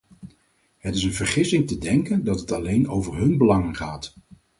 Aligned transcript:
Het 0.77 0.95
is 0.95 1.03
een 1.03 1.13
vergissing 1.13 1.67
te 1.67 1.77
denken 1.77 2.23
dat 2.23 2.39
het 2.39 2.51
alleen 2.51 2.89
over 2.89 3.17
hun 3.17 3.37
belangen 3.37 3.75
gaat. 3.75 4.13